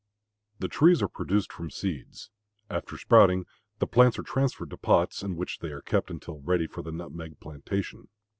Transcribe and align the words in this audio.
The 0.57 0.67
trees 0.67 1.03
are 1.03 1.07
produced 1.07 1.53
from 1.53 1.69
seeds. 1.69 2.31
After 2.71 2.97
sprouting 2.97 3.45
the 3.77 3.85
plants 3.85 4.17
are 4.17 4.23
transferred 4.23 4.71
to 4.71 4.77
pots, 4.77 5.21
in 5.21 5.35
which 5.35 5.59
they 5.59 5.67
are 5.69 5.83
kept 5.83 6.09
until 6.09 6.39
ready 6.39 6.65
for 6.65 6.81
the 6.81 6.91
nutmeg 6.91 7.39
plantation. 7.39 8.07